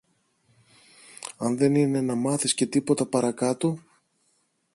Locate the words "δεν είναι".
1.57-2.01